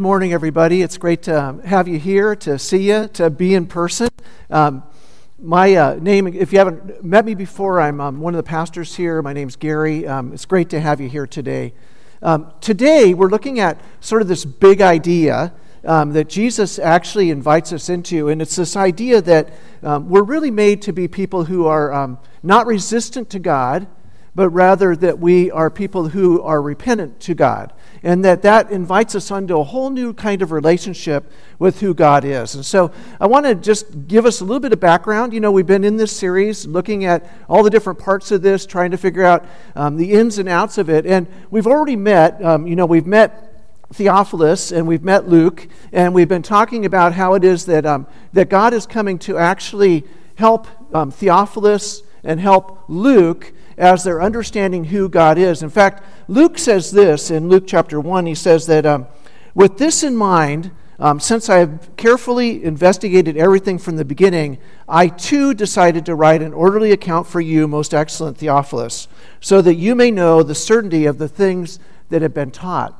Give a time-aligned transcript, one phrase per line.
[0.00, 0.80] Morning, everybody.
[0.80, 4.08] It's great to um, have you here, to see you, to be in person.
[4.48, 4.82] Um,
[5.38, 8.96] my uh, name, if you haven't met me before, I'm um, one of the pastors
[8.96, 9.20] here.
[9.20, 10.06] My name's Gary.
[10.06, 11.74] Um, it's great to have you here today.
[12.22, 15.52] Um, today, we're looking at sort of this big idea
[15.84, 20.80] um, that Jesus actually invites us into, and it's this idea that we're really made
[20.80, 23.86] to be people who are not resistant to God,
[24.34, 27.72] but rather that we are people who are repentant to God
[28.02, 32.24] and that that invites us onto a whole new kind of relationship with who God
[32.24, 32.54] is.
[32.54, 35.32] And so I want to just give us a little bit of background.
[35.34, 38.64] You know, we've been in this series looking at all the different parts of this,
[38.64, 41.04] trying to figure out um, the ins and outs of it.
[41.04, 43.46] And we've already met, um, you know, we've met
[43.92, 48.06] Theophilus and we've met Luke, and we've been talking about how it is that, um,
[48.32, 50.04] that God is coming to actually
[50.36, 55.62] help um, Theophilus and help Luke as they're understanding who God is.
[55.62, 58.26] In fact, Luke says this in Luke chapter 1.
[58.26, 59.06] He says that um,
[59.54, 65.08] with this in mind, um, since I have carefully investigated everything from the beginning, I
[65.08, 69.08] too decided to write an orderly account for you, most excellent Theophilus,
[69.40, 71.78] so that you may know the certainty of the things
[72.10, 72.94] that have been taught.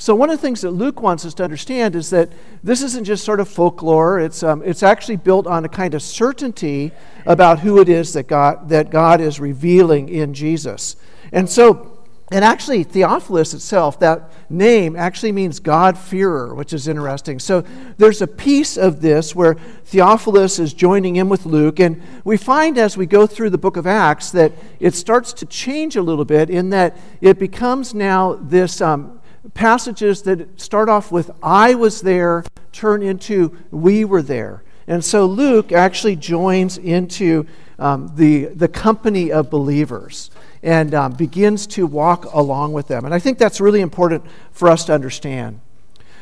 [0.00, 2.32] So, one of the things that Luke wants us to understand is that
[2.64, 6.00] this isn't just sort of folklore, it's, um, it's actually built on a kind of
[6.00, 6.92] certainty
[7.26, 10.96] about who it is that God, that God is revealing in Jesus.
[11.32, 11.98] And so,
[12.32, 17.38] and actually, Theophilus itself, that name actually means God-fearer, which is interesting.
[17.38, 17.62] So
[17.98, 22.78] there's a piece of this where Theophilus is joining in with Luke, and we find
[22.78, 26.24] as we go through the book of Acts that it starts to change a little
[26.24, 29.19] bit in that it becomes now this um,
[29.54, 34.62] passages that start off with I was there turn into we were there.
[34.86, 37.46] And so Luke actually joins into
[37.78, 40.30] um, the, the company of believers
[40.62, 43.04] and um, begins to walk along with them.
[43.04, 45.60] And I think that's really important for us to understand.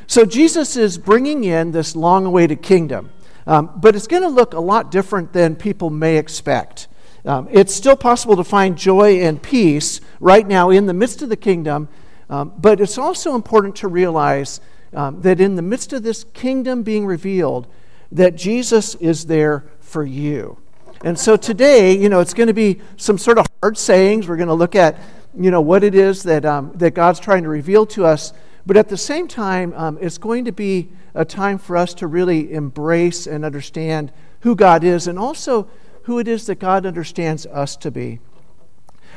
[0.06, 3.10] So Jesus is bringing in this long awaited kingdom,
[3.46, 6.88] um, but it's going to look a lot different than people may expect.
[7.24, 11.28] Um, it's still possible to find joy and peace right now in the midst of
[11.28, 11.88] the kingdom,
[12.30, 14.60] um, but it's also important to realize
[14.94, 17.66] um, that in the midst of this kingdom being revealed,
[18.12, 20.58] that Jesus is there for you.
[21.02, 24.26] And so today, you know, it's going to be some sort of hard sayings.
[24.26, 24.98] We're going to look at,
[25.38, 28.32] you know, what it is that, um, that God's trying to reveal to us.
[28.66, 32.06] But at the same time, um, it's going to be a time for us to
[32.06, 35.68] really embrace and understand who God is and also
[36.02, 38.18] who it is that God understands us to be.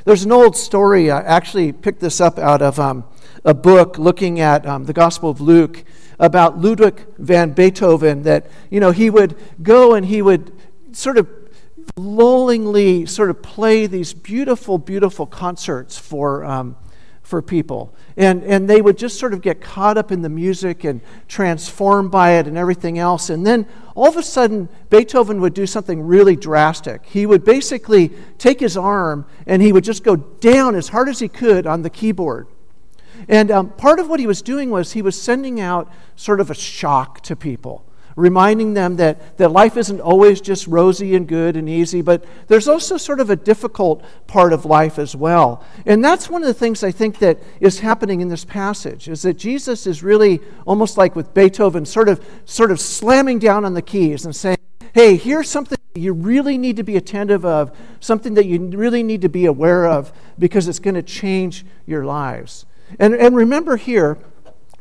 [0.03, 3.03] There's an old story, I actually picked this up out of um,
[3.45, 5.83] a book looking at um, the Gospel of Luke
[6.19, 10.51] about Ludwig van Beethoven, that, you know, he would go and he would
[10.91, 11.29] sort of
[11.95, 16.75] lullingly sort of play these beautiful, beautiful concerts for, um,
[17.31, 17.95] for people.
[18.17, 20.99] And, and they would just sort of get caught up in the music and
[21.29, 23.29] transformed by it and everything else.
[23.29, 23.65] And then
[23.95, 27.05] all of a sudden, Beethoven would do something really drastic.
[27.05, 31.19] He would basically take his arm and he would just go down as hard as
[31.19, 32.47] he could on the keyboard.
[33.29, 36.51] And um, part of what he was doing was he was sending out sort of
[36.51, 37.85] a shock to people
[38.21, 42.67] reminding them that, that life isn't always just rosy and good and easy, but there's
[42.67, 45.63] also sort of a difficult part of life as well.
[45.85, 49.23] And that's one of the things I think that is happening in this passage, is
[49.23, 53.73] that Jesus is really almost like with Beethoven, sort of, sort of slamming down on
[53.73, 54.57] the keys and saying,
[54.93, 59.21] hey, here's something you really need to be attentive of, something that you really need
[59.21, 62.65] to be aware of, because it's going to change your lives.
[62.99, 64.17] And, and remember here,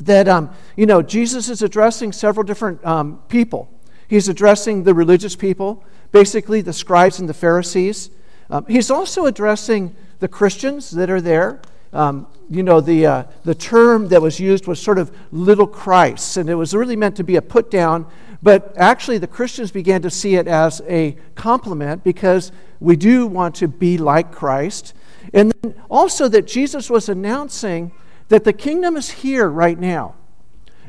[0.00, 3.68] that, um, you know, Jesus is addressing several different um, people.
[4.08, 8.10] He's addressing the religious people, basically the scribes and the Pharisees.
[8.48, 11.60] Um, he's also addressing the Christians that are there.
[11.92, 16.36] Um, you know, the, uh, the term that was used was sort of little Christ,
[16.36, 18.06] and it was really meant to be a put down,
[18.42, 23.54] but actually the Christians began to see it as a compliment because we do want
[23.56, 24.94] to be like Christ.
[25.32, 25.52] And
[25.88, 27.92] also that Jesus was announcing
[28.30, 30.14] that the kingdom is here right now.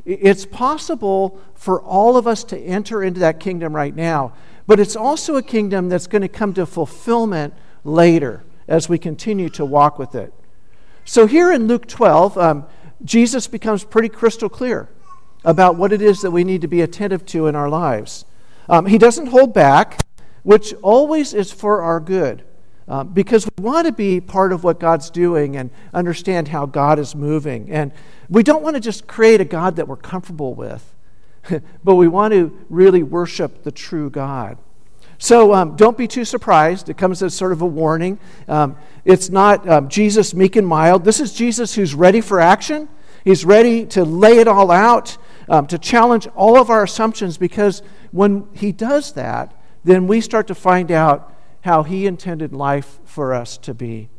[0.06, 4.34] It's possible for all of us to enter into that kingdom right now,
[4.66, 7.53] but it's also a kingdom that's going to come to fulfillment
[7.84, 10.34] later as we continue to walk with it.
[11.03, 12.66] So, here in Luke 12, um,
[13.03, 14.88] Jesus becomes pretty crystal clear
[15.43, 18.26] about what it is that we need to be attentive to in our lives.
[18.70, 20.05] Um, he doesn't hold back,
[20.43, 22.43] which always is for our good.
[22.87, 26.99] Uh, because we want to be part of what God's doing and understand how God
[26.99, 27.72] is moving.
[27.72, 27.91] And
[28.29, 30.93] we don't want to just create a God that we're comfortable with,
[31.83, 34.57] but we want to really worship the true God.
[35.17, 36.89] So um, don't be too surprised.
[36.89, 38.19] It comes as sort of a warning.
[38.47, 38.75] Um,
[39.05, 41.05] it's not um, Jesus meek and mild.
[41.05, 42.89] This is Jesus who's ready for action.
[43.23, 45.17] He's ready to lay it all out.
[45.51, 50.47] um, to challenge all of our assumptions because when He does that, then we start
[50.47, 51.30] to find out
[51.61, 54.09] how He intended life for us to be.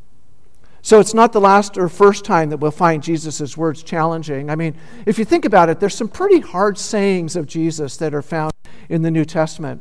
[0.84, 4.50] So it's not the last or first time that we'll find Jesus' words challenging.
[4.50, 4.74] I mean,
[5.06, 8.52] if you think about it, there's some pretty hard sayings of Jesus that are found
[8.88, 9.80] in the New Testament.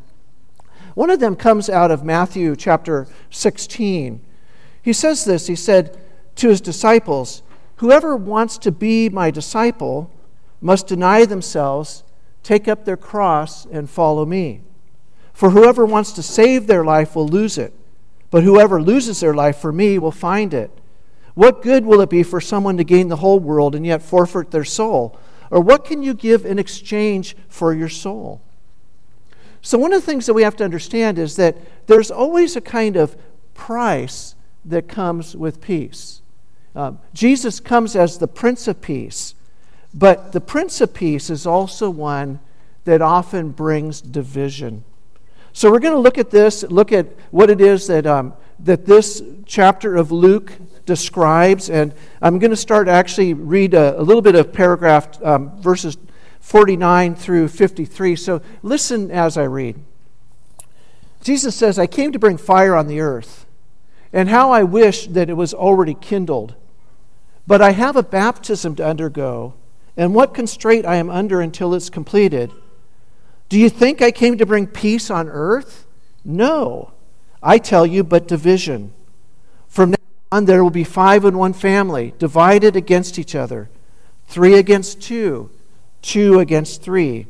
[0.93, 4.21] One of them comes out of Matthew chapter 16.
[4.81, 5.99] He says this He said
[6.35, 7.41] to his disciples,
[7.77, 10.11] Whoever wants to be my disciple
[10.61, 12.03] must deny themselves,
[12.43, 14.61] take up their cross, and follow me.
[15.41, 17.73] For whoever wants to save their life will lose it,
[18.29, 20.69] but whoever loses their life for me will find it.
[21.33, 24.51] What good will it be for someone to gain the whole world and yet forfeit
[24.51, 25.17] their soul?
[25.49, 28.39] Or what can you give in exchange for your soul?
[29.63, 31.57] So, one of the things that we have to understand is that
[31.87, 33.17] there's always a kind of
[33.55, 36.21] price that comes with peace.
[36.75, 39.33] Um, Jesus comes as the Prince of Peace,
[39.91, 42.41] but the Prince of Peace is also one
[42.83, 44.83] that often brings division.
[45.53, 48.85] So, we're going to look at this, look at what it is that, um, that
[48.85, 50.53] this chapter of Luke
[50.85, 51.69] describes.
[51.69, 55.97] And I'm going to start actually read a, a little bit of paragraph um, verses
[56.39, 58.15] 49 through 53.
[58.15, 59.79] So listen as I read.
[61.21, 63.45] Jesus says, I came to bring fire on the earth,
[64.11, 66.55] and how I wish that it was already kindled.
[67.45, 69.53] But I have a baptism to undergo,
[69.95, 72.51] and what constraint I am under until it's completed.
[73.51, 75.85] Do you think I came to bring peace on earth?
[76.23, 76.93] No,
[77.43, 78.93] I tell you, but division.
[79.67, 79.97] From now
[80.31, 83.69] on, there will be five in one family, divided against each other,
[84.25, 85.49] three against two,
[86.01, 87.27] two against three.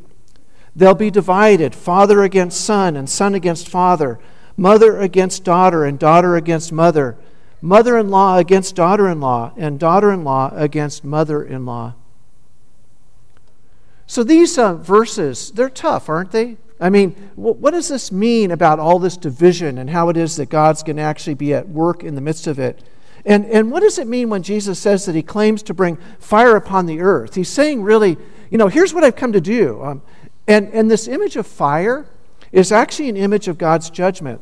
[0.75, 4.19] They'll be divided, father against son, and son against father,
[4.55, 7.17] mother against daughter, and daughter against mother,
[7.63, 11.95] mother in law against daughter in law, and daughter in law against mother in law.
[14.11, 16.57] So these uh, verses, they're tough, aren't they?
[16.81, 20.49] I mean, what does this mean about all this division and how it is that
[20.49, 22.83] God's going to actually be at work in the midst of it?
[23.25, 26.57] And, and what does it mean when Jesus says that he claims to bring fire
[26.57, 27.35] upon the earth?
[27.35, 28.17] He's saying, really,
[28.49, 29.81] you know, here's what I've come to do.
[29.81, 30.01] Um,
[30.45, 32.05] and, and this image of fire
[32.51, 34.41] is actually an image of God's judgment.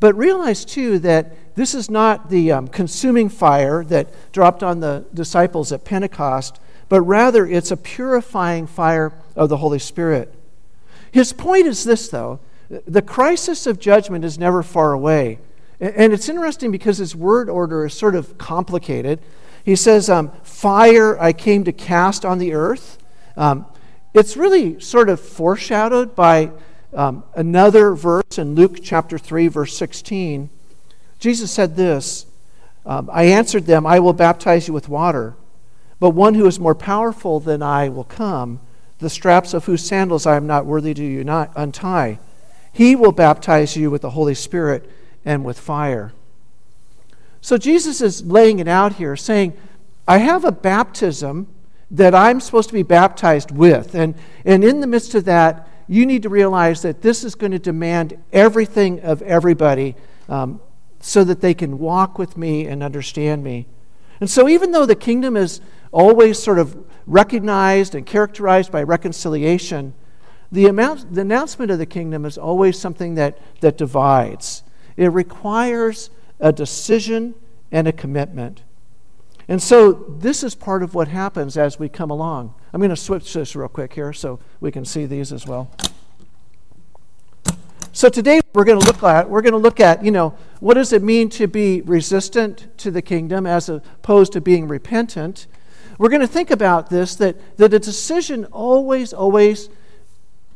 [0.00, 5.04] But realize, too, that this is not the um, consuming fire that dropped on the
[5.14, 6.58] disciples at Pentecost,
[6.88, 10.34] but rather it's a purifying fire of the Holy Spirit.
[11.12, 15.38] His point is this, though the crisis of judgment is never far away.
[15.80, 19.20] And it's interesting because his word order is sort of complicated.
[19.64, 22.98] He says, um, Fire I came to cast on the earth.
[23.36, 23.66] Um,
[24.12, 26.50] it's really sort of foreshadowed by
[26.92, 30.50] um, another verse in Luke chapter 3, verse 16.
[31.18, 32.26] Jesus said this
[32.84, 35.36] um, I answered them, I will baptize you with water,
[36.00, 38.60] but one who is more powerful than I will come
[38.98, 42.18] the straps of whose sandals I am not worthy to untie.
[42.72, 44.90] He will baptize you with the Holy Spirit
[45.24, 46.12] and with fire.
[47.40, 49.56] So Jesus is laying it out here, saying,
[50.06, 51.46] I have a baptism
[51.90, 53.94] that I'm supposed to be baptized with.
[53.94, 54.14] And,
[54.44, 57.58] and in the midst of that, you need to realize that this is going to
[57.58, 59.94] demand everything of everybody
[60.28, 60.60] um,
[61.00, 63.66] so that they can walk with me and understand me.
[64.20, 65.60] And so, even though the kingdom is
[65.92, 69.94] always sort of recognized and characterized by reconciliation,
[70.50, 74.62] the, amount, the announcement of the kingdom is always something that, that divides.
[74.96, 76.10] It requires
[76.40, 77.34] a decision
[77.70, 78.62] and a commitment.
[79.48, 82.54] And so this is part of what happens as we come along.
[82.72, 85.70] I'm going to switch this real quick here so we can see these as well.
[87.92, 90.74] So today we're going to look at we're going to look at, you know, what
[90.74, 95.46] does it mean to be resistant to the kingdom as opposed to being repentant?
[95.98, 99.68] We're going to think about this that, that a decision always, always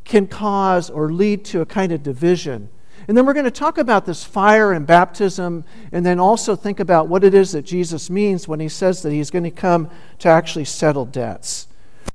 [0.04, 2.68] can cause or lead to a kind of division.
[3.08, 6.78] And then we're going to talk about this fire and baptism, and then also think
[6.78, 9.90] about what it is that Jesus means when he says that he's going to come
[10.20, 11.66] to actually settle debts.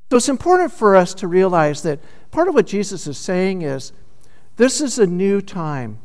[0.09, 1.99] So it's important for us to realize that
[2.31, 3.91] part of what Jesus is saying is
[4.55, 5.99] this is a new time.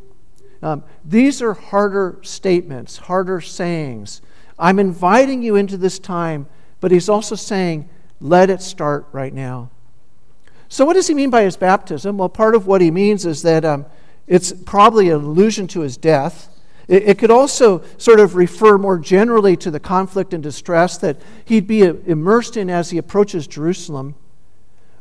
[0.60, 4.20] Um, these are harder statements, harder sayings.
[4.58, 6.48] I'm inviting you into this time
[6.82, 7.88] but he's also saying,
[8.20, 9.70] let it start right now.
[10.68, 12.18] So, what does he mean by his baptism?
[12.18, 13.86] Well, part of what he means is that um,
[14.26, 16.48] it's probably an allusion to his death.
[16.88, 21.22] It, it, could also sort of refer more generally to the conflict and distress that
[21.44, 24.16] he'd be immersed in as he approaches Jerusalem.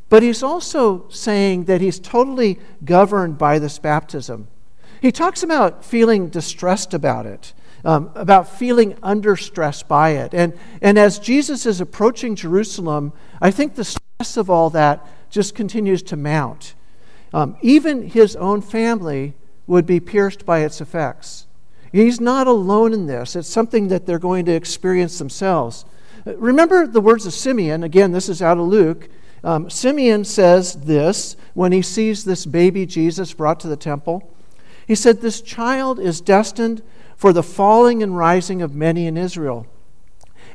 [0.08, 4.50] But he's also saying that he's totally governed by this baptism.
[5.02, 10.34] He talks about feeling distressed about it um, about feeling under stress by it.
[10.34, 15.56] And, and as Jesus is approaching Jerusalem, I think the stress of all that just
[15.56, 16.76] continues to mount.
[17.34, 19.34] Um, even his own family
[19.68, 21.48] would be pierced by its effects.
[21.92, 25.86] He's not alone in this, it's something that they're going to experience themselves.
[26.26, 27.84] Remember the words of Simeon.
[27.84, 29.10] Again, this is out of Luke.
[29.44, 34.32] Um, Simeon says this when he sees this baby Jesus brought to the temple.
[34.86, 36.84] He said, This child is destined
[37.22, 39.68] for the falling and rising of many in Israel,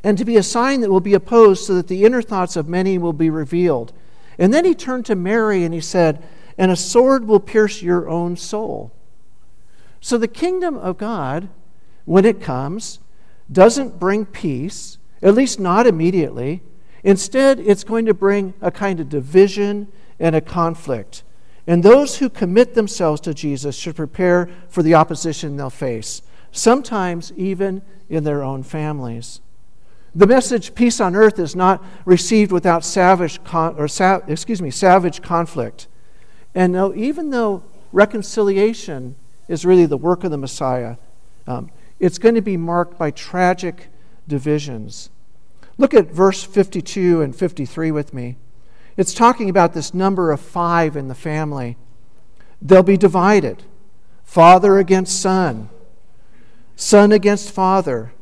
[0.03, 2.67] and to be a sign that will be opposed, so that the inner thoughts of
[2.67, 3.93] many will be revealed.
[4.37, 6.21] And then he turned to Mary and he said,
[6.57, 8.91] And a sword will pierce your own soul.
[10.01, 11.47] So the kingdom of God,
[12.03, 12.99] when it comes,
[13.49, 16.63] doesn't bring peace, at least not immediately.
[17.01, 19.87] Instead, it's going to bring a kind of division
[20.19, 21.23] and a conflict.
[21.65, 26.21] And those who commit themselves to Jesus should prepare for the opposition they'll face,
[26.57, 29.41] sometimes even in their own families.
[30.15, 34.71] The message peace on earth is not received without savage con- or sa- excuse me,
[34.71, 35.87] savage conflict.
[36.55, 39.15] And no, even though reconciliation
[39.47, 40.95] is really the work of the Messiah,
[41.45, 43.89] um, it's going to be marked by tragic
[44.27, 45.09] divisions.
[45.77, 48.37] Look at verse 52 and 53 with me.
[48.97, 51.77] It's talking about this number of five in the family.
[52.61, 53.63] They'll be divided
[54.23, 55.69] father against son,
[56.77, 58.13] son against father,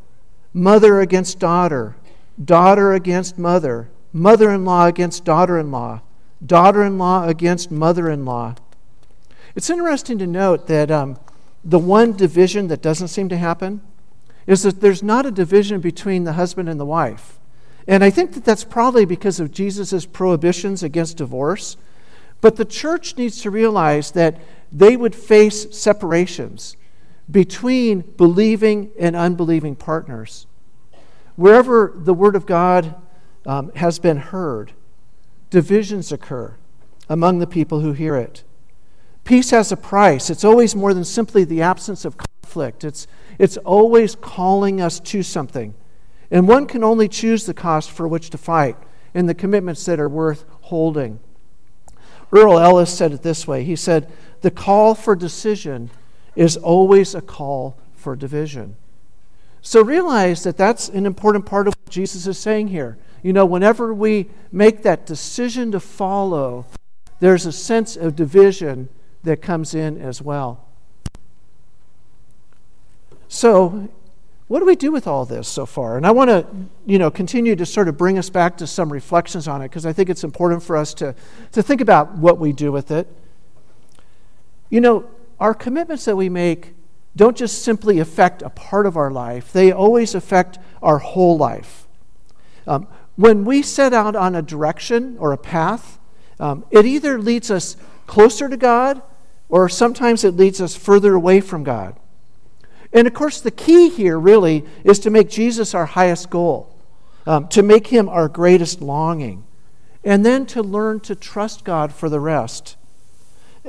[0.53, 1.97] mother against daughter,
[2.43, 6.01] daughter against mother, mother in law against daughter in law,
[6.43, 8.55] daughter in law against mother in law.
[9.55, 11.19] It's interesting to note that um,
[11.65, 13.81] the one division that doesn't seem to happen
[14.47, 17.38] is that there's not a division between the husband and the wife.
[17.88, 21.75] And I think that that's probably because of Jesus' prohibitions against divorce.
[22.39, 24.39] But the church needs to realize that
[24.71, 26.77] they would face separations
[27.29, 30.48] between believing and unbelieving partners.
[31.36, 32.96] Wherever the Word of God
[33.46, 34.74] um, has been heard,
[35.50, 36.55] divisions occur
[37.10, 38.44] among the people who hear it.
[39.24, 40.29] Peace has a price.
[40.29, 43.08] It's always more than simply the absence of conflict, it's,
[43.39, 45.74] it's always calling us to something.
[46.32, 48.77] And one can only choose the cost for which to fight
[49.13, 51.20] and the commitments that are worth holding.
[52.32, 55.89] Earle Ellis said it this way He said, The call for decision
[56.35, 58.75] is always a call for division.
[59.61, 62.97] So realize that that's an important part of what Jesus is saying here.
[63.23, 66.67] You know, whenever we make that decision to follow,
[67.19, 68.89] there's a sense of division
[69.23, 70.67] that comes in as well.
[73.27, 73.89] So,
[74.47, 75.97] what do we do with all this so far?
[75.97, 76.45] And I want to,
[76.85, 79.87] you know, continue to sort of bring us back to some reflections on it because
[79.87, 81.15] I think it's important for us to,
[81.53, 83.07] to think about what we do with it.
[84.69, 86.73] You know, our commitments that we make
[87.15, 91.87] don't just simply affect a part of our life, they always affect our whole life.
[92.67, 95.97] Um, when we set out on a direction or a path,
[96.39, 97.77] um, it either leads us
[98.07, 99.01] closer to God
[99.47, 101.95] or sometimes it leads us further away from God.
[102.91, 106.75] And of course, the key here really is to make Jesus our highest goal,
[107.25, 109.43] um, to make him our greatest longing,
[110.03, 112.75] and then to learn to trust God for the rest.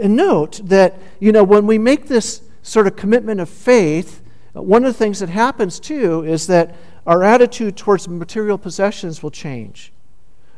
[0.01, 4.23] And note that, you know, when we make this sort of commitment of faith,
[4.53, 6.75] one of the things that happens too is that
[7.07, 9.93] our attitude towards material possessions will change.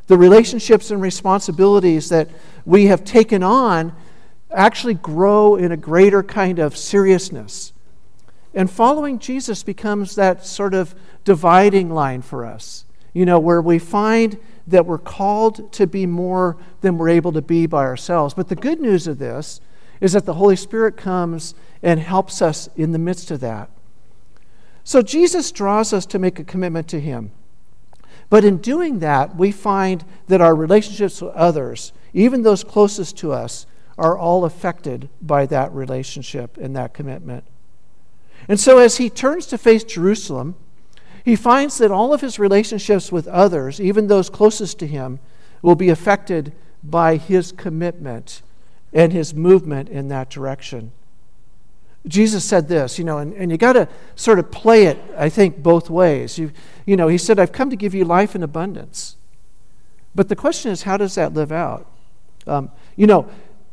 [0.07, 2.28] The relationships and responsibilities that
[2.64, 3.95] we have taken on
[4.50, 7.73] actually grow in a greater kind of seriousness.
[8.54, 13.78] And following Jesus becomes that sort of dividing line for us, you know, where we
[13.78, 18.34] find that we're called to be more than we're able to be by ourselves.
[18.34, 19.60] But the good news of this
[20.00, 23.70] is that the Holy Spirit comes and helps us in the midst of that.
[24.84, 27.32] So Jesus draws us to make a commitment to Him.
[28.30, 33.32] But in doing that, we find that our relationships with others, even those closest to
[33.32, 37.44] us, are all affected by that relationship and that commitment.
[38.48, 40.54] And so, as he turns to face Jerusalem,
[41.28, 45.20] he finds that all of his relationships with others, even those closest to him,
[45.61, 48.40] will be affected by his commitment
[48.94, 50.90] and his movement in that direction.
[52.06, 55.28] Jesus said this, you know, and, and you got to sort of play it, I
[55.28, 56.38] think, both ways.
[56.38, 56.50] You,
[56.87, 59.16] you know, he said, I've come to give you life in abundance.
[60.14, 61.87] But the question is, how does that live out?
[62.47, 63.28] Um, you know,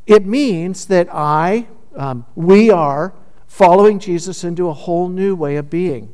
[0.05, 3.13] it means that I, um, we are
[3.47, 6.11] following Jesus into a whole new way of being.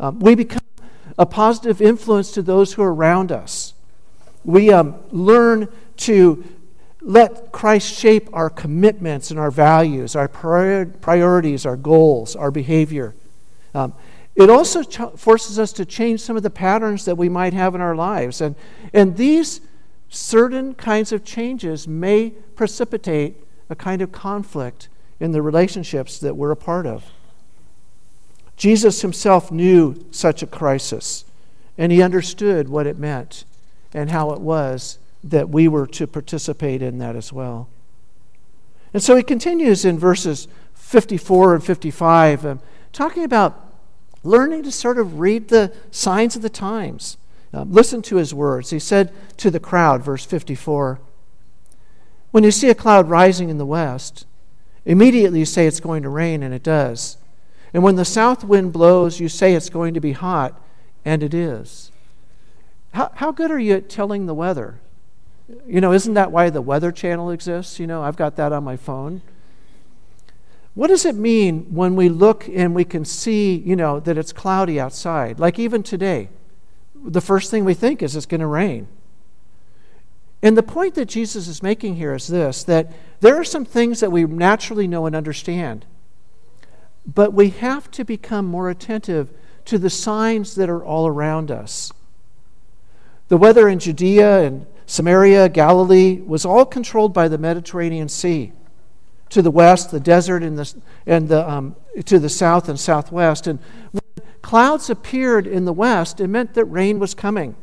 [0.00, 0.62] Um, we become
[1.18, 3.74] a positive influence to those who are around us.
[4.44, 6.42] We um, learn to
[7.02, 13.14] let Christ shape our commitments and our values, our prior- priorities, our goals, our behavior.
[13.74, 13.92] Um,
[14.34, 17.74] it also ch- forces us to change some of the patterns that we might have
[17.74, 18.40] in our lives.
[18.40, 18.54] And,
[18.94, 19.60] and these
[20.08, 23.36] certain kinds of changes may precipitate
[23.68, 24.88] a kind of conflict
[25.20, 27.04] in the relationships that we're a part of.
[28.60, 31.24] Jesus himself knew such a crisis,
[31.78, 33.46] and he understood what it meant
[33.94, 37.70] and how it was that we were to participate in that as well.
[38.92, 42.60] And so he continues in verses 54 and 55, um,
[42.92, 43.72] talking about
[44.22, 47.16] learning to sort of read the signs of the times.
[47.54, 48.68] Um, listen to his words.
[48.68, 51.00] He said to the crowd, verse 54,
[52.30, 54.26] When you see a cloud rising in the west,
[54.84, 57.16] immediately you say it's going to rain, and it does.
[57.72, 60.60] And when the south wind blows, you say it's going to be hot,
[61.04, 61.92] and it is.
[62.92, 64.80] How, how good are you at telling the weather?
[65.66, 67.78] You know, isn't that why the Weather Channel exists?
[67.78, 69.22] You know, I've got that on my phone.
[70.74, 74.32] What does it mean when we look and we can see, you know, that it's
[74.32, 75.40] cloudy outside?
[75.40, 76.28] Like even today,
[76.94, 78.86] the first thing we think is it's going to rain.
[80.42, 84.00] And the point that Jesus is making here is this that there are some things
[84.00, 85.84] that we naturally know and understand,
[87.14, 89.32] but we have to become more attentive
[89.64, 91.92] to the signs that are all around us.
[93.28, 98.52] The weather in Judea and Samaria, Galilee, was all controlled by the Mediterranean Sea.
[99.30, 100.74] To the west, the desert, and, the,
[101.06, 103.46] and the, um, to the south and southwest.
[103.46, 103.60] And
[103.92, 107.54] when clouds appeared in the west, it meant that rain was coming.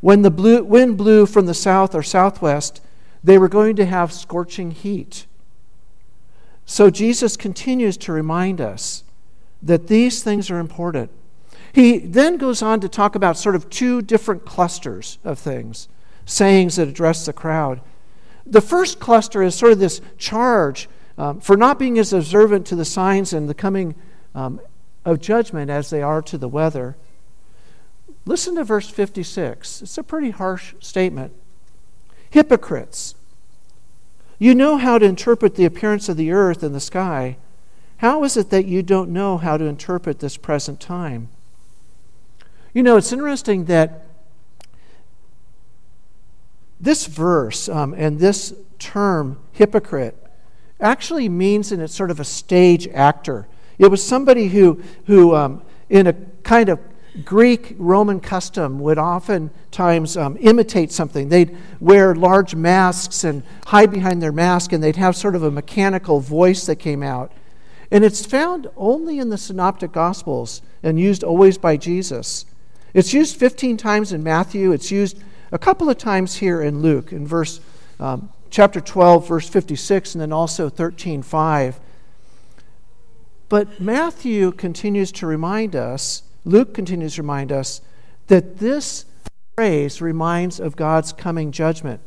[0.00, 2.80] When the blue, wind blew from the south or southwest,
[3.22, 5.26] they were going to have scorching heat.
[6.66, 9.04] So Jesus continues to remind us
[9.62, 11.10] that these things are important.
[11.72, 15.88] He then goes on to talk about sort of two different clusters of things
[16.24, 17.80] sayings that address the crowd.
[18.46, 20.88] The first cluster is sort of this charge
[21.18, 23.94] um, for not being as observant to the signs and the coming
[24.34, 24.60] um,
[25.04, 26.96] of judgment as they are to the weather.
[28.24, 29.82] Listen to verse 56.
[29.82, 31.32] It's a pretty harsh statement.
[32.30, 33.14] Hypocrites,
[34.42, 37.36] you know how to interpret the appearance of the earth and the sky.
[37.98, 41.28] How is it that you don't know how to interpret this present time?
[42.74, 44.04] You know, it's interesting that
[46.80, 50.16] this verse um, and this term, hypocrite,
[50.80, 53.46] actually means in it's sort of a stage actor.
[53.78, 56.80] It was somebody who, who um, in a kind of
[57.24, 61.28] Greek Roman custom, would oftentimes um, imitate something.
[61.28, 65.50] They'd wear large masks and hide behind their mask, and they'd have sort of a
[65.50, 67.30] mechanical voice that came out.
[67.90, 72.46] And it's found only in the Synoptic Gospels and used always by Jesus.
[72.94, 77.12] It's used 15 times in Matthew, it's used a couple of times here in Luke,
[77.12, 77.60] in verse
[78.00, 81.80] um, chapter 12, verse 56, and then also 13, 5.
[83.50, 87.80] But Matthew continues to remind us, Luke continues to remind us,
[88.28, 89.04] that this
[89.56, 92.00] phrase reminds of God's coming judgment.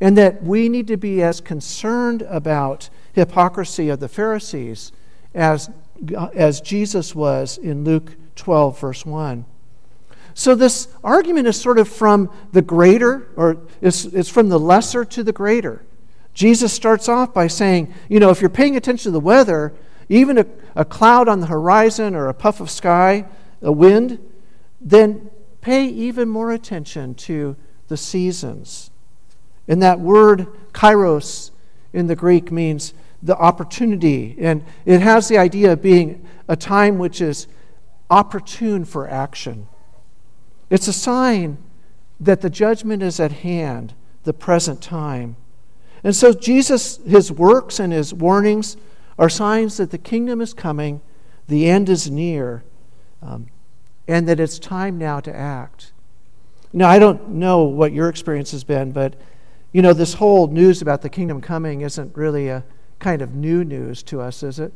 [0.00, 4.92] And that we need to be as concerned about hypocrisy of the Pharisees
[5.34, 5.70] as,
[6.34, 9.44] as Jesus was in Luke 12, verse 1.
[10.34, 15.04] So this argument is sort of from the greater, or it's, it's from the lesser
[15.04, 15.84] to the greater.
[16.34, 19.74] Jesus starts off by saying, you know, if you're paying attention to the weather,
[20.08, 23.26] even a, a cloud on the horizon or a puff of sky,
[23.62, 24.18] a wind,
[24.80, 27.56] then pay even more attention to
[27.88, 28.90] the seasons.
[29.68, 31.50] And that word kairos
[31.92, 36.98] in the Greek means the opportunity, and it has the idea of being a time
[36.98, 37.46] which is
[38.10, 39.68] opportune for action.
[40.70, 41.58] It's a sign
[42.18, 43.94] that the judgment is at hand,
[44.24, 45.36] the present time.
[46.02, 48.76] And so, Jesus, his works and his warnings
[49.18, 51.00] are signs that the kingdom is coming,
[51.46, 52.64] the end is near,
[53.22, 53.46] um,
[54.08, 55.92] and that it's time now to act.
[56.72, 59.14] Now, I don't know what your experience has been, but
[59.72, 62.64] you know, this whole news about the kingdom coming isn't really a
[62.98, 64.72] kind of new news to us, is it?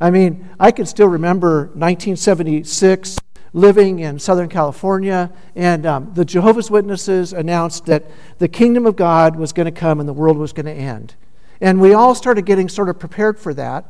[0.00, 3.18] I mean, I can still remember 1976
[3.52, 8.04] living in Southern California, and um, the Jehovah's Witnesses announced that
[8.38, 11.14] the kingdom of God was going to come and the world was going to end.
[11.60, 13.86] And we all started getting sort of prepared for that.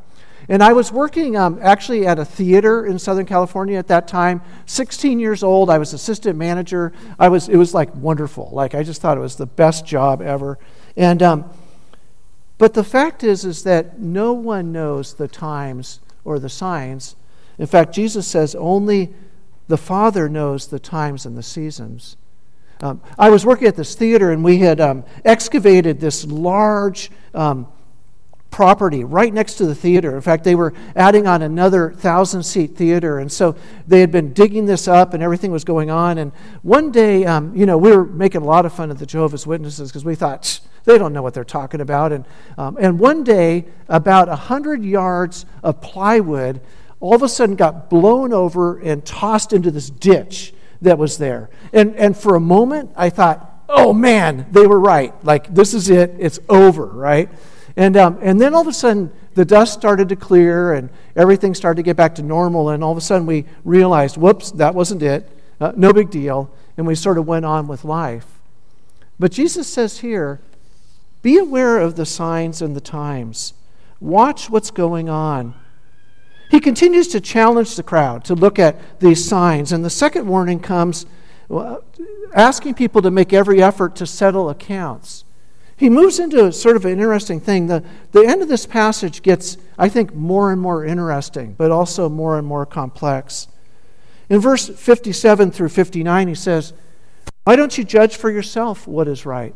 [0.49, 4.41] And I was working um, actually at a theater in Southern California at that time.
[4.65, 6.93] 16 years old, I was assistant manager.
[7.19, 8.49] I was, it was like wonderful.
[8.53, 10.59] Like I just thought it was the best job ever.
[10.97, 11.51] And um,
[12.59, 17.15] but the fact is, is that no one knows the times or the signs.
[17.57, 19.15] In fact, Jesus says only
[19.69, 22.17] the Father knows the times and the seasons.
[22.81, 27.69] Um, I was working at this theater, and we had um, excavated this large um,
[28.51, 30.15] property right next to the theater.
[30.15, 33.19] In fact, they were adding on another thousand seat theater.
[33.19, 33.57] And so
[33.87, 36.19] they had been digging this up and everything was going on.
[36.19, 36.33] And
[36.63, 39.47] one day, um, you know, we were making a lot of fun of the Jehovah's
[39.47, 42.13] Witnesses because we thought, they don't know what they're talking about.
[42.13, 42.25] And,
[42.57, 46.61] um, and one day, about 100 yards of plywood
[47.01, 51.51] all of a sudden got blown over and tossed into this ditch that was there.
[51.73, 55.13] And, and for a moment, I thought, oh man, they were right.
[55.25, 57.29] Like, this is it, it's over, right?
[57.79, 61.55] And, um, and then all of a sudden, the dust started to clear and everything
[61.55, 62.71] started to get back to normal.
[62.71, 65.31] And all of a sudden, we realized, whoops, that wasn't it.
[65.61, 66.53] Uh, no big deal.
[66.77, 68.27] And we sort of went on with life.
[69.21, 70.41] But Jesus says here,
[71.23, 73.55] be aware of the signs and the times.
[74.01, 75.55] Watch what's going on.
[76.51, 79.71] He continues to challenge the crowd to look at these signs.
[79.71, 81.07] And the second warning comes
[82.35, 85.23] asking people to make every effort to settle accounts
[85.79, 87.69] he moves into sort of an interesting thing.
[87.69, 92.09] The, the end of this passage gets, I think, more and more interesting, but also
[92.09, 93.47] more and more complex.
[94.29, 96.73] In verse 57 through 59, he says,
[97.45, 99.55] Why don't you judge for yourself what is right?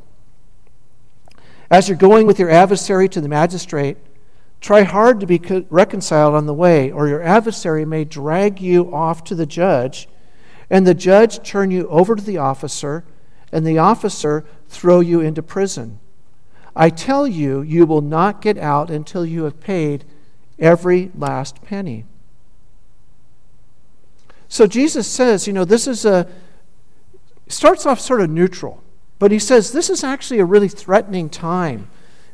[1.68, 3.96] As you're going with your adversary to the magistrate,
[4.61, 9.24] try hard to be reconciled on the way, or your adversary may drag you off
[9.24, 10.08] to the judge,
[10.70, 13.04] and the judge turn you over to the officer,
[13.50, 15.98] and the officer throw you into prison.
[16.74, 20.04] I tell you, you will not get out until you have paid
[20.58, 22.04] every last penny.
[24.48, 26.28] So Jesus says, you know, this is a,
[27.48, 28.82] starts off sort of neutral,
[29.18, 31.88] but he says this is actually a really threatening time.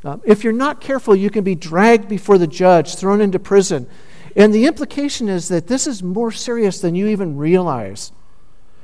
[0.04, 3.88] Um, if you're not careful, you can be dragged before the judge, thrown into prison.
[4.36, 8.12] And the implication is that this is more serious than you even realize.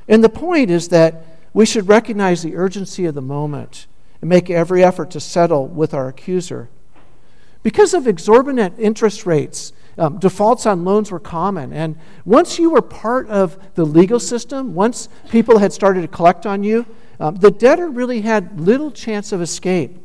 [0.07, 3.87] And the point is that we should recognize the urgency of the moment
[4.25, 6.67] and make every effort to settle with our accuser.
[7.61, 11.71] Because of exorbitant interest rates, um, defaults on loans were common.
[11.71, 16.47] And once you were part of the legal system, once people had started to collect
[16.47, 16.87] on you,
[17.19, 19.95] um, the debtor really had little chance of escape.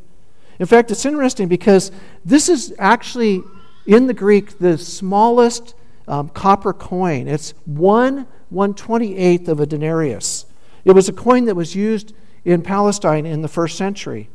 [0.58, 1.90] In fact, it's interesting because
[2.22, 3.42] this is actually,
[3.86, 5.74] in the Greek, the smallest
[6.06, 7.26] um, copper coin.
[7.26, 10.44] It's 1 128th of a denarius.
[10.84, 12.12] It was a coin that was used
[12.44, 14.28] in Palestine in the first century.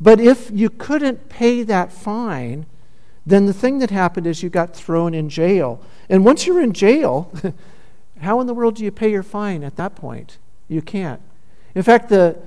[0.00, 2.66] But if you couldn't pay that fine,
[3.26, 5.80] then the thing that happened is you got thrown in jail.
[6.08, 7.32] And once you're in jail,
[8.20, 10.38] how in the world do you pay your fine at that point?
[10.68, 11.20] You can't.
[11.74, 12.38] In fact, the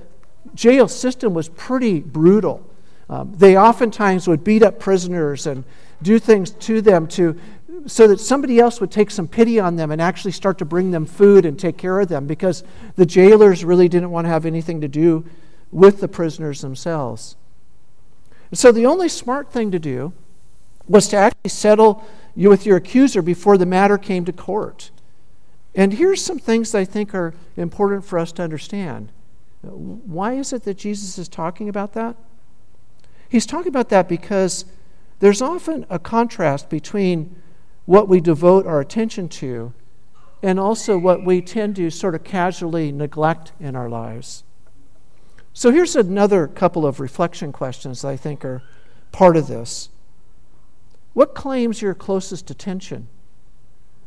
[0.54, 2.68] jail system was pretty brutal.
[3.08, 5.64] Um, they oftentimes would beat up prisoners and
[6.02, 7.38] do things to them to
[7.86, 10.90] so that somebody else would take some pity on them and actually start to bring
[10.90, 12.64] them food and take care of them because
[12.96, 15.24] the jailers really didn't want to have anything to do
[15.70, 17.36] with the prisoners themselves.
[18.52, 20.12] So the only smart thing to do
[20.86, 22.04] was to actually settle
[22.36, 24.90] you with your accuser before the matter came to court.
[25.74, 29.10] And here's some things that I think are important for us to understand.
[29.62, 32.16] Why is it that Jesus is talking about that?
[33.28, 34.64] He's talking about that because
[35.18, 37.34] there's often a contrast between
[37.86, 39.72] what we devote our attention to,
[40.42, 44.44] and also what we tend to sort of casually neglect in our lives.
[45.52, 48.62] So here's another couple of reflection questions that I think are
[49.12, 49.88] part of this.
[51.12, 53.06] What claims your closest attention?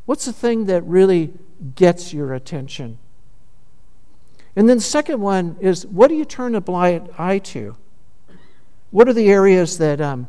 [0.06, 1.34] What's the thing that really
[1.76, 2.98] gets your attention?
[4.56, 7.78] And then the second one is what do you turn a blind eye to?
[8.92, 10.28] What are the areas that um,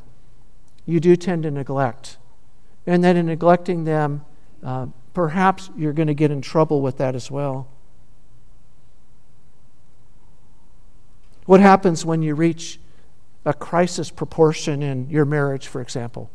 [0.87, 2.19] you do tend to neglect?
[2.88, 4.24] And that in neglecting them,
[4.64, 7.68] uh, perhaps you're going to get in trouble with that as well.
[11.44, 12.81] What happens when you reach
[13.44, 16.31] a crisis proportion in your marriage, for example?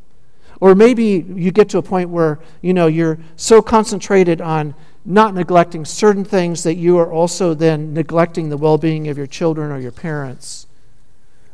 [0.59, 5.33] Or maybe you get to a point where you know you're so concentrated on not
[5.33, 9.79] neglecting certain things that you are also then neglecting the well-being of your children or
[9.79, 10.67] your parents.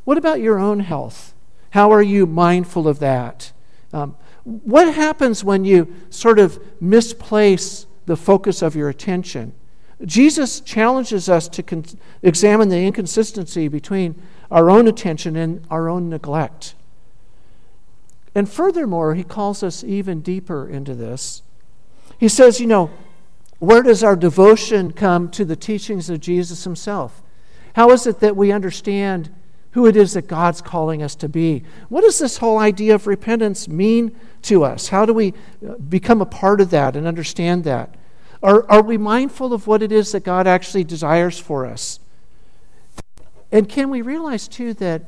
[0.03, 1.33] What about your own health?
[1.71, 3.53] How are you mindful of that?
[3.93, 9.53] Um, what happens when you sort of misplace the focus of your attention?
[10.05, 11.85] Jesus challenges us to con-
[12.23, 16.75] examine the inconsistency between our own attention and our own neglect.
[18.33, 21.41] And furthermore, he calls us even deeper into this.
[22.17, 22.91] He says, you know,
[23.59, 27.21] where does our devotion come to the teachings of Jesus himself?
[27.73, 29.33] How is it that we understand
[29.71, 31.63] who it is that God's calling us to be.
[31.89, 34.87] What does this whole idea of repentance mean to us?
[34.87, 35.33] How do we
[35.67, 37.95] uh, become a part of that and understand that?
[38.41, 41.99] Are, are we mindful of what it is that God actually desires for us?
[43.51, 45.03] And can we realize, too, that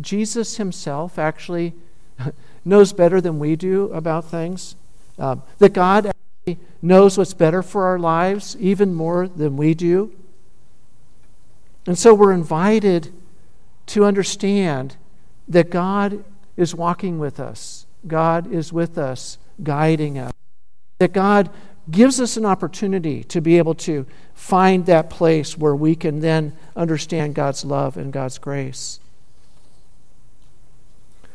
[0.00, 1.74] Jesus himself actually
[2.64, 4.76] knows better than we do about things,
[5.18, 10.12] um, that God actually knows what's better for our lives even more than we do.
[11.86, 13.12] And so we're invited
[13.90, 14.96] to understand
[15.48, 16.24] that God
[16.56, 20.32] is walking with us, God is with us, guiding us,
[20.98, 21.50] that God
[21.90, 26.56] gives us an opportunity to be able to find that place where we can then
[26.76, 29.00] understand God's love and God's grace.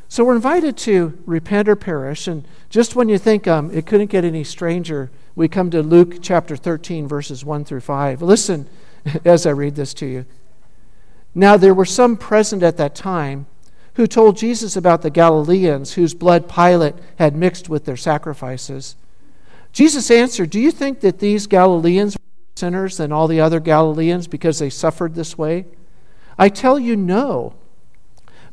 [0.08, 2.26] So we're invited to repent or perish.
[2.26, 6.20] And just when you think um, it couldn't get any stranger, we come to Luke
[6.22, 8.22] chapter 13, verses 1 through 5.
[8.22, 8.70] Listen
[9.26, 10.26] as I read this to you.
[11.36, 13.46] Now there were some present at that time
[13.96, 18.96] who told Jesus about the Galileans whose blood Pilate had mixed with their sacrifices.
[19.74, 22.22] Jesus answered, Do you think that these Galileans were
[22.56, 25.66] sinners than all the other Galileans because they suffered this way?
[26.38, 27.54] I tell you, no.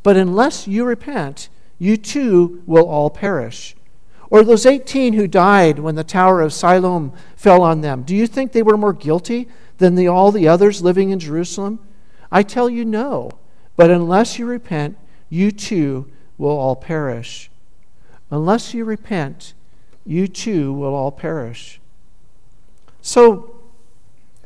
[0.03, 3.77] But unless you repent, you too will all perish.
[4.31, 8.27] Or those 18 who died when the Tower of Siloam fell on them, do you
[8.27, 11.81] think they were more guilty than the, all the others living in Jerusalem?
[12.33, 13.31] I tell you, no.
[13.77, 14.97] But unless you repent,
[15.29, 17.51] you too will all perish.
[18.31, 19.53] Unless you repent,
[20.07, 21.81] you too will all perish.
[23.03, 23.57] So,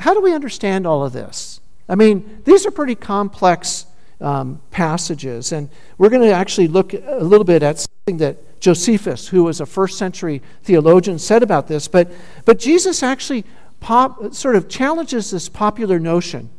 [0.01, 1.61] how do we understand all of this?
[1.89, 3.87] I mean, these are pretty complex
[4.21, 9.29] um, passages, and we're going to actually look a little bit at something that Josephus,
[9.29, 11.87] who was a first century theologian, said about this.
[11.87, 12.11] But,
[12.45, 13.45] but Jesus actually
[13.79, 16.51] pop, sort of challenges this popular notion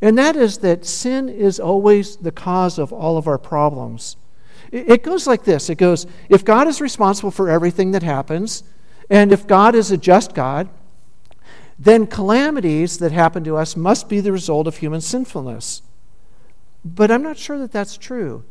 [0.00, 4.16] and that is that sin is always the cause of all of our problems.
[4.72, 8.64] It goes like this it goes, if God is responsible for everything that happens,
[9.08, 10.68] and if God is a just God,
[11.78, 15.82] then calamities that happen to us must be the result of human sinfulness.
[16.84, 18.44] But I'm not sure that that's true.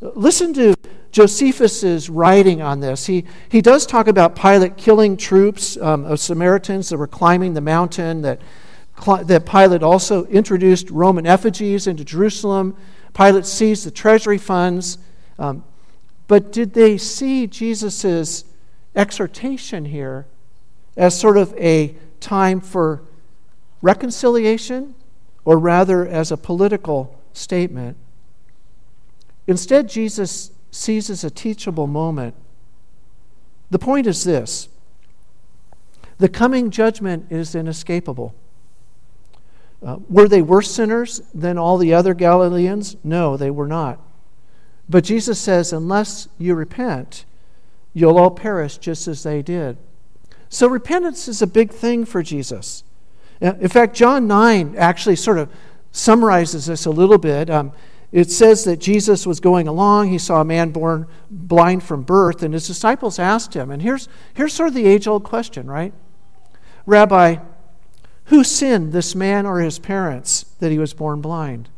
[0.00, 0.74] Listen to
[1.12, 3.06] Josephus's writing on this.
[3.06, 7.60] He, he does talk about Pilate killing troops um, of Samaritans that were climbing the
[7.60, 8.40] mountain, that
[9.04, 12.76] that Pilate also introduced Roman effigies into Jerusalem.
[13.12, 14.98] Pilate seized the treasury funds.
[15.38, 15.64] Um,
[16.26, 18.44] but did they see Jesus'
[18.94, 20.26] exhortation here
[20.96, 23.02] as sort of a time for
[23.82, 24.94] reconciliation,
[25.44, 27.96] or rather as a political statement?
[29.46, 32.34] Instead, Jesus seizes a teachable moment.
[33.70, 34.68] The point is this
[36.18, 38.34] the coming judgment is inescapable.
[39.84, 42.96] Uh, were they worse sinners than all the other Galileans?
[43.04, 44.00] No, they were not.
[44.88, 47.24] But Jesus says, unless you repent,
[47.92, 49.76] you'll all perish just as they did.
[50.48, 52.84] So repentance is a big thing for Jesus.
[53.42, 55.50] Uh, in fact, John 9 actually sort of
[55.92, 57.50] summarizes this a little bit.
[57.50, 57.72] Um,
[58.12, 62.44] it says that Jesus was going along, he saw a man born blind from birth,
[62.44, 65.92] and his disciples asked him, and here's, here's sort of the age old question, right?
[66.86, 67.38] Rabbi,
[68.26, 71.68] who sinned, this man or his parents, that he was born blind?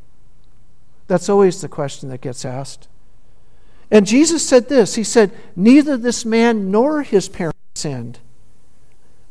[1.09, 2.89] That's always the question that gets asked.
[3.91, 8.21] And Jesus said this He said, Neither this man nor his parents sinned,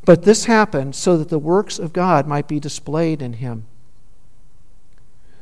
[0.04, 3.66] but this happened so that the works of God might be displayed in him.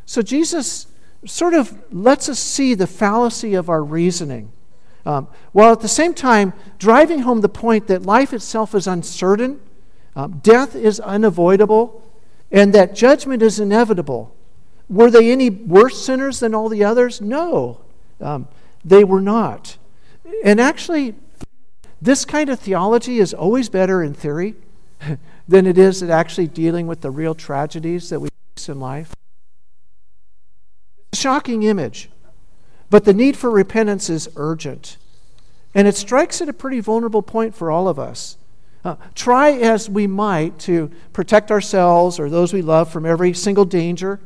[0.06, 0.88] So Jesus
[1.26, 4.52] sort of lets us see the fallacy of our reasoning,
[5.06, 9.60] um, while at the same time driving home the point that life itself is uncertain
[10.16, 12.04] um, death is unavoidable
[12.52, 14.36] and that judgment is inevitable.
[14.90, 17.20] Were they any worse sinners than all the others?
[17.20, 17.82] No,
[18.22, 18.48] um,
[18.86, 19.78] they were not.
[20.44, 21.16] And actually,
[22.02, 24.56] this kind of theology is always better in theory
[25.48, 29.16] than it is at actually dealing with the real tragedies that we face in life.
[31.14, 32.10] Shocking image,
[32.90, 34.98] but the need for repentance is urgent.
[35.74, 38.38] And it strikes at a pretty vulnerable point for all of us.
[38.84, 43.66] Uh, try as we might to protect ourselves or those we love from every single
[43.66, 44.20] danger,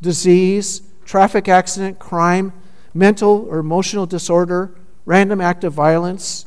[0.00, 2.52] disease, traffic accident, crime,
[2.94, 6.46] mental or emotional disorder, random act of violence.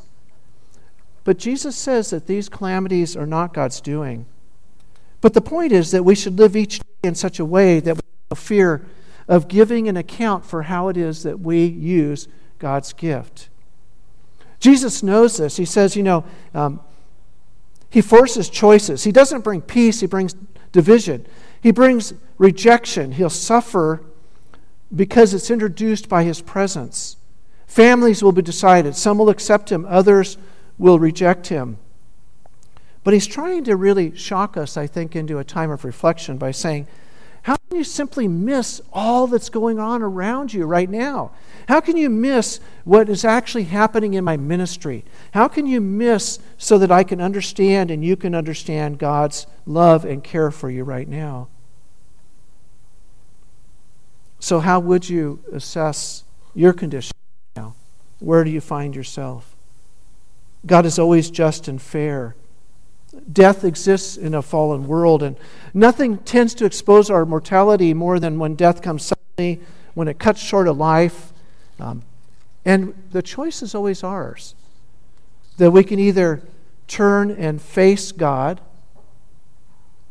[1.24, 4.26] But Jesus says that these calamities are not God's doing.
[5.22, 7.96] But the point is that we should live each day in such a way that
[7.96, 8.86] we have fear
[9.28, 12.28] of giving an account for how it is that we use
[12.60, 13.50] God's gift.
[14.60, 15.58] Jesus knows this.
[15.58, 16.80] He says, you know, um,
[17.90, 19.04] he forces choices.
[19.04, 20.36] He doesn't bring peace, he brings
[20.72, 21.26] division.
[21.62, 23.14] He brings rejection.
[23.14, 24.04] He'll suffer
[24.94, 27.18] because it's introduced by his presence.
[27.66, 28.96] Families will be decided.
[28.96, 30.38] Some will accept him, others
[30.78, 31.78] will reject him.
[33.04, 36.52] But he's trying to really shock us, I think, into a time of reflection by
[36.52, 36.88] saying,
[37.44, 41.32] How can you simply miss all that's going on around you right now?
[41.68, 45.04] How can you miss what is actually happening in my ministry?
[45.32, 50.06] How can you miss so that I can understand and you can understand God's love
[50.06, 51.48] and care for you right now?
[54.40, 56.24] So, how would you assess
[56.54, 57.14] your condition
[57.56, 57.74] now?
[58.20, 59.56] Where do you find yourself?
[60.68, 62.36] God is always just and fair.
[63.32, 65.36] Death exists in a fallen world, and
[65.74, 69.64] nothing tends to expose our mortality more than when death comes suddenly,
[69.96, 71.34] when it cuts short a life.
[71.80, 72.04] Um,
[72.64, 74.56] and the choice is always ours
[75.58, 76.42] that we can either
[76.88, 78.62] turn and face God,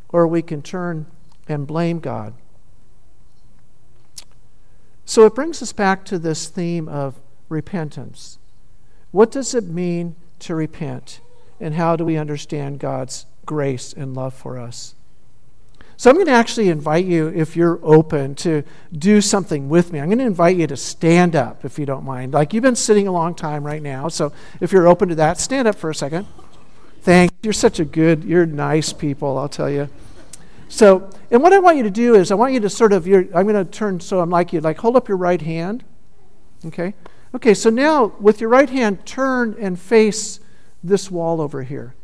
[0.09, 1.07] or we can turn
[1.48, 2.35] and blame God.
[5.05, 8.38] So it brings us back to this theme of repentance.
[9.11, 11.20] What does it mean to repent?
[11.61, 14.94] And how do we understand God's grace and love for us?
[15.96, 20.00] So I'm going to actually invite you, if you're open, to do something with me.
[20.00, 22.35] I'm going to invite you to stand up, if you don't mind.
[22.35, 25.38] Like you've been sitting a long time right now, so if you're open to that,
[25.38, 26.26] stand up for a second.
[27.02, 27.35] Thanks.
[27.42, 29.88] You're such a good, you're nice people, I'll tell you.
[30.68, 33.07] So, and what I want you to do is I want you to sort of,
[33.07, 35.85] you're, I'm going to turn so I'm like you, like hold up your right hand.
[36.64, 36.94] Okay?
[37.35, 40.40] Okay, so now with your right hand, turn and face
[40.83, 41.94] this wall over here.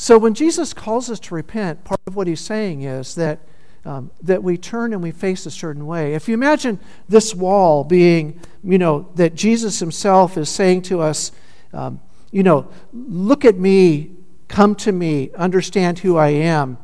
[0.00, 3.38] So when Jesus calls us to repent, part of what he's saying is that,
[3.84, 6.14] um, that we turn and we face a certain way.
[6.14, 11.32] If you imagine this wall being, you know, that Jesus himself is saying to us,
[11.74, 14.12] um, you know, look at me,
[14.48, 16.78] come to me, understand who I am.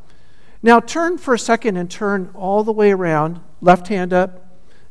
[0.62, 4.44] Now turn for a second and turn all the way around, left hand up,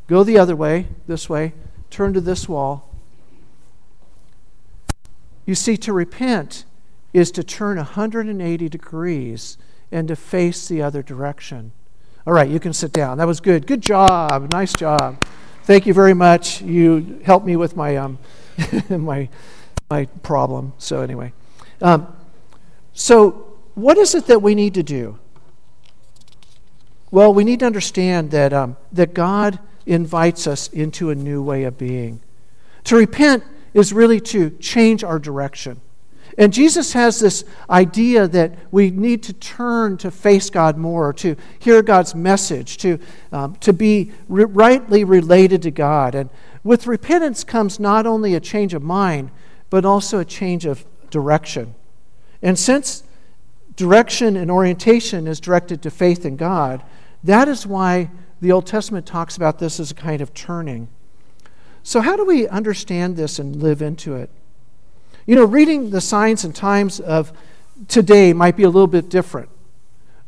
[0.08, 1.54] go the other way, this way,
[1.92, 2.92] turn to this wall.
[5.46, 6.66] You see, to repent
[7.16, 9.58] is to turn 180 degrees
[9.90, 11.72] and to face the other direction.
[12.28, 13.20] All right, you can sit down.
[13.20, 13.66] That was good.
[13.66, 14.52] Good job.
[14.52, 15.24] Nice job.
[15.64, 16.62] Thank you very much.
[16.62, 18.20] You helped me with my um,
[18.90, 19.30] my
[19.90, 20.74] my problem.
[20.78, 21.32] So anyway,
[21.82, 22.14] um,
[22.92, 25.18] so what is it that we need to do?
[27.12, 31.64] Well, we need to understand that um, that God invites us into a new way
[31.64, 32.20] of being.
[32.86, 35.80] To repent is really to change our direction.
[36.38, 41.38] And Jesus has this idea that we need to turn to face God more, to
[41.60, 43.00] hear God's message, to,
[43.32, 46.14] um, to be re- rightly related to God.
[46.14, 46.30] And
[46.64, 49.32] with repentance comes not only a change of mind,
[49.70, 51.74] but also a change of direction.
[52.42, 53.04] And since
[53.78, 56.84] direction and orientation is directed to faith in God,
[57.24, 60.90] that is why the Old Testament talks about this as a kind of turning.
[61.82, 64.30] So, how do we understand this and live into it?
[65.28, 67.34] You know, reading the signs and times of
[67.88, 69.50] today might be a little bit different.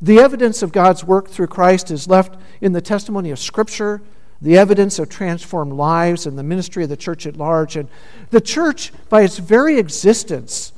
[0.01, 4.01] The evidence of God's work through Christ is left in the testimony of Scripture,
[4.41, 7.75] the evidence of transformed lives, and the ministry of the church at large.
[7.75, 7.89] And
[8.31, 10.73] the church, by its very existence,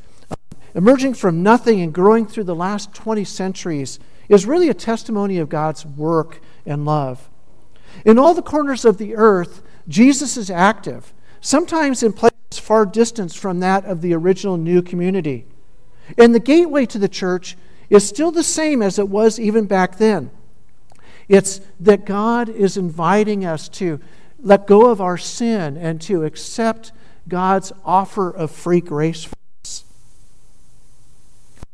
[0.75, 5.47] emerging from nothing and growing through the last 20 centuries, is really a testimony of
[5.47, 7.29] God's work and love.
[8.05, 13.33] In all the corners of the earth, Jesus is active, sometimes in places far distant
[13.33, 15.45] from that of the original new community.
[16.17, 17.55] And the gateway to the church
[17.89, 20.31] is still the same as it was even back then.
[21.27, 23.99] It's that God is inviting us to
[24.41, 26.91] let go of our sin and to accept
[27.27, 29.83] God's offer of free grace for us.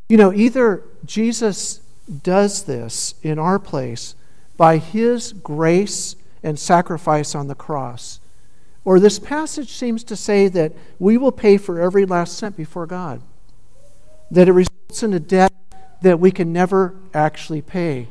[0.09, 1.79] You know, either Jesus
[2.23, 4.15] does this in our place
[4.57, 8.19] by his grace and sacrifice on the cross
[8.85, 12.85] or this passage seems to say that we will pay for every last cent before
[12.85, 13.21] God,
[14.29, 15.51] that it results in a debt
[16.03, 18.07] that we can never actually pay,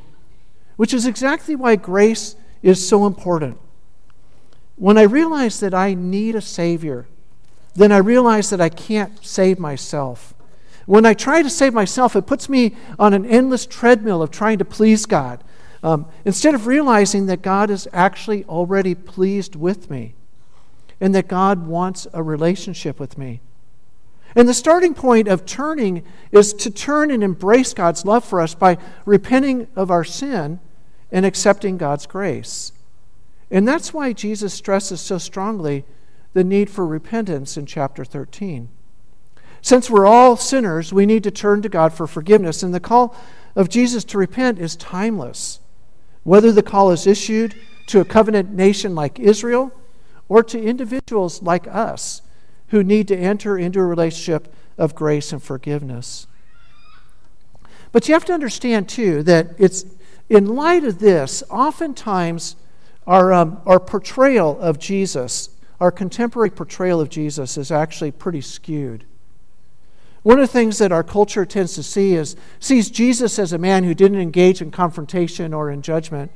[0.76, 3.56] which is exactly why grace is so important.
[4.74, 7.06] When I realize that I need a Savior,
[7.76, 10.34] then I realize that I can't save myself.
[10.86, 14.58] When I try to save myself, it puts me on an endless treadmill of trying
[14.58, 15.44] to please God,
[15.84, 20.14] um, instead of realizing that God is actually already pleased with me
[21.04, 23.42] and that God wants a relationship with me.
[24.34, 26.02] And the starting point of turning
[26.32, 30.60] is to turn and embrace God's love for us by repenting of our sin
[31.12, 32.72] and accepting God's grace.
[33.50, 35.84] And that's why Jesus stresses so strongly
[36.32, 38.70] the need for repentance in chapter 13.
[39.60, 43.14] Since we're all sinners, we need to turn to God for forgiveness, and the call
[43.54, 45.60] of Jesus to repent is timeless.
[46.22, 47.54] Whether the call is issued
[47.88, 49.70] to a covenant nation like Israel
[50.28, 52.22] or to individuals like us
[52.68, 56.26] who need to enter into a relationship of grace and forgiveness.
[57.92, 59.84] But you have to understand, too, that it's
[60.28, 62.56] in light of this, oftentimes
[63.06, 65.50] our, um, our portrayal of Jesus,
[65.80, 69.04] our contemporary portrayal of Jesus, is actually pretty skewed.
[70.22, 73.58] One of the things that our culture tends to see is sees Jesus as a
[73.58, 76.32] man who didn't engage in confrontation or in judgment.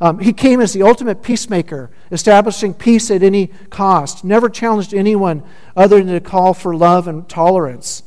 [0.00, 5.42] Um, he came as the ultimate peacemaker, establishing peace at any cost, never challenged anyone
[5.76, 8.02] other than to call for love and tolerance.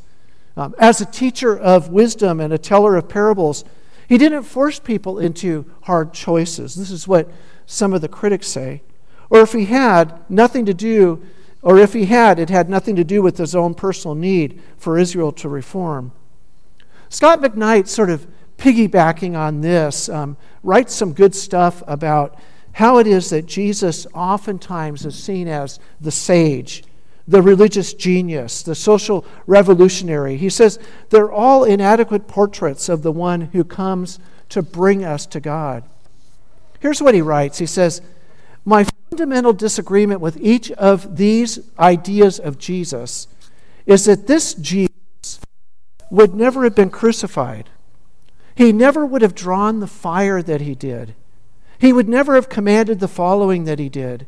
[0.57, 3.63] Um, as a teacher of wisdom and a teller of parables,
[4.09, 6.75] he didn't force people into hard choices.
[6.75, 7.29] This is what
[7.65, 8.81] some of the critics say.
[9.29, 11.23] Or if he had, nothing to do,
[11.61, 14.97] or if he had, it had nothing to do with his own personal need for
[14.97, 16.11] Israel to reform.
[17.09, 18.27] Scot McKnight, sort of
[18.57, 22.37] piggybacking on this, um, writes some good stuff about
[22.73, 26.83] how it is that Jesus oftentimes is seen as the sage,
[27.27, 30.37] the religious genius, the social revolutionary.
[30.37, 30.77] He says
[31.09, 35.83] they're all inadequate portraits of the one who comes to bring us to God.
[36.79, 38.01] Here's what he writes He says,
[38.63, 43.27] My fundamental disagreement with each of these ideas of Jesus
[43.85, 45.39] is that this Jesus
[46.11, 47.69] would never have been crucified.
[48.57, 51.13] He never would have drawn the fire that he did.
[51.77, 54.25] He would never have commanded the following that he did.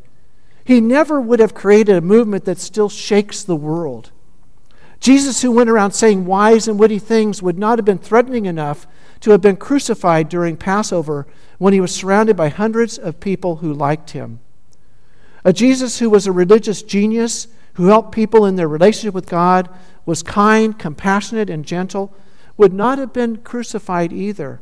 [0.63, 4.11] He never would have created a movement that still shakes the world.
[4.99, 8.85] Jesus, who went around saying wise and witty things, would not have been threatening enough
[9.21, 11.25] to have been crucified during Passover
[11.57, 14.41] when he was surrounded by hundreds of people who liked him.
[15.43, 19.69] A Jesus who was a religious genius, who helped people in their relationship with God,
[20.05, 22.13] was kind, compassionate, and gentle,
[22.59, 24.59] would not have been crucified either.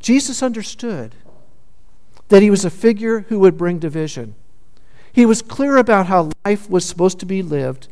[0.00, 1.14] Jesus understood
[2.28, 4.34] that he was a figure who would bring division.
[5.12, 7.86] He was clear about how life was supposed to be lived,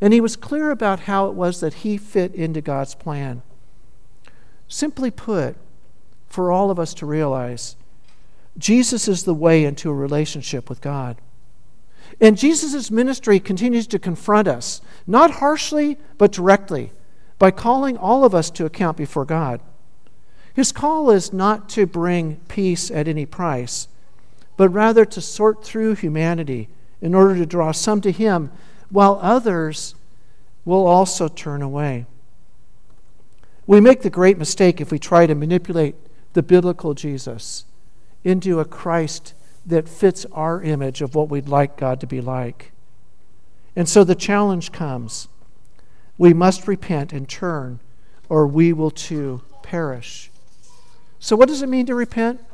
[0.00, 3.40] and he was clear about how it was that he fit into God's plan.
[4.66, 5.54] Simply put,
[6.26, 7.76] for all of us to realize,
[8.58, 11.18] Jesus is the way into a relationship with God.
[12.20, 16.90] And Jesus' ministry continues to confront us, not harshly, but directly,
[17.40, 19.62] by calling all of us to account before God.
[20.52, 23.88] His call is not to bring peace at any price,
[24.58, 26.68] but rather to sort through humanity
[27.00, 28.52] in order to draw some to Him,
[28.90, 29.94] while others
[30.66, 32.04] will also turn away.
[33.66, 35.94] We make the great mistake if we try to manipulate
[36.34, 37.64] the biblical Jesus
[38.22, 39.32] into a Christ
[39.64, 42.72] that fits our image of what we'd like God to be like.
[43.74, 45.28] And so the challenge comes
[46.20, 47.80] we must repent and turn,
[48.28, 50.30] or we will too perish.
[51.18, 52.44] So, what does it mean to repent?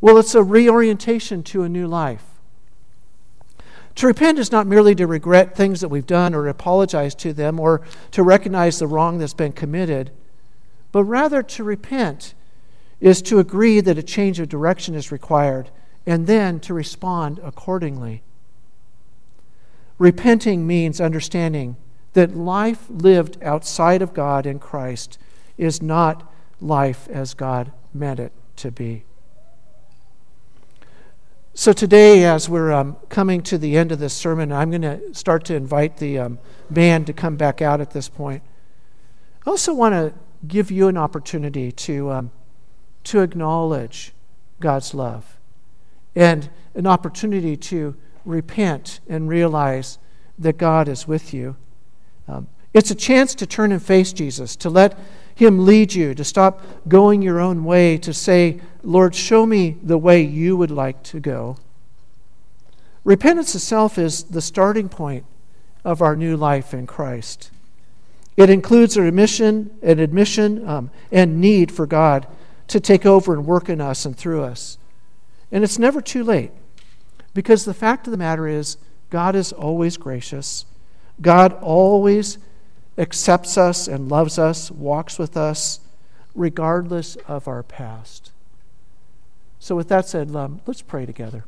[0.00, 2.24] Well, it's a reorientation to a new life.
[3.94, 7.60] To repent is not merely to regret things that we've done or apologize to them
[7.60, 10.10] or to recognize the wrong that's been committed,
[10.90, 12.34] but rather to repent
[12.98, 15.70] is to agree that a change of direction is required
[16.04, 18.24] and then to respond accordingly.
[19.98, 21.76] Repenting means understanding
[22.16, 25.18] that life lived outside of God in Christ
[25.58, 29.04] is not life as God meant it to be.
[31.52, 35.14] So, today, as we're um, coming to the end of this sermon, I'm going to
[35.14, 36.38] start to invite the um,
[36.70, 38.42] band to come back out at this point.
[39.46, 40.14] I also want to
[40.48, 42.30] give you an opportunity to, um,
[43.04, 44.14] to acknowledge
[44.58, 45.36] God's love
[46.14, 47.94] and an opportunity to
[48.24, 49.98] repent and realize
[50.38, 51.56] that God is with you.
[52.28, 54.98] Um, it's a chance to turn and face Jesus, to let
[55.34, 59.98] him lead you, to stop going your own way, to say, Lord, show me the
[59.98, 61.58] way you would like to go.
[63.04, 65.24] Repentance itself is the starting point
[65.84, 67.50] of our new life in Christ.
[68.36, 72.26] It includes an admission, an admission um, and need for God
[72.68, 74.78] to take over and work in us and through us.
[75.52, 76.50] And it's never too late
[77.32, 78.76] because the fact of the matter is,
[79.10, 80.66] God is always gracious.
[81.20, 82.38] God always
[82.98, 85.80] accepts us and loves us, walks with us,
[86.34, 88.32] regardless of our past.
[89.58, 91.44] So, with that said, um, let's pray together.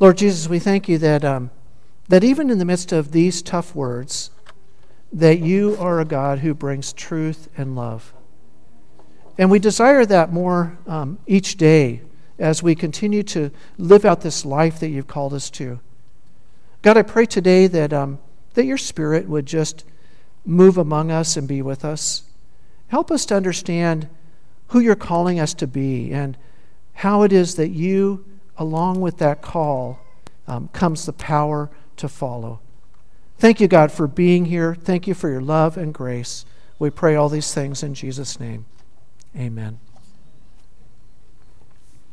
[0.00, 1.50] Lord Jesus, we thank you that, um,
[2.08, 4.30] that even in the midst of these tough words,
[5.12, 8.12] that you are a God who brings truth and love.
[9.38, 12.02] And we desire that more um, each day
[12.38, 15.78] as we continue to live out this life that you've called us to.
[16.82, 18.18] God, I pray today that, um,
[18.54, 19.84] that your Spirit would just
[20.44, 22.24] move among us and be with us.
[22.88, 24.08] Help us to understand
[24.68, 26.36] who you're calling us to be and
[26.94, 28.24] how it is that you,
[28.56, 30.00] along with that call,
[30.46, 32.60] um, comes the power to follow.
[33.38, 34.74] Thank you, God, for being here.
[34.74, 36.44] Thank you for your love and grace.
[36.78, 38.64] We pray all these things in Jesus' name.
[39.36, 39.78] Amen.